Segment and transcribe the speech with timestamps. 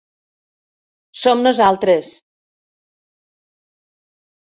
[1.25, 2.11] Som nosaltres.